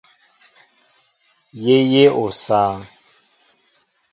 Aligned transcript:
Yé 1.63 1.77
yéʼ 1.91 2.13
osááŋ. 2.23 2.75